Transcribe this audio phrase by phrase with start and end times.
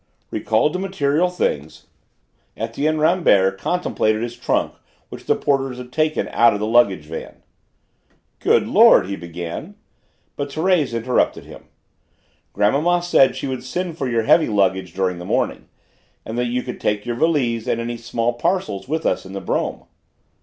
[0.31, 1.85] Recalled to material things,
[2.57, 4.73] Etienne Rambert contemplated his trunk
[5.09, 7.43] which the porters had taken out of the luggage van.
[8.39, 9.75] "Good Lord!" he began,
[10.35, 11.65] but Thérèse interrupted him.
[12.51, 15.69] "Grandmamma said she would send for your heavy luggage during the morning,
[16.25, 19.39] and that you could take your valise and any small parcels with us in the
[19.41, 19.83] brougham."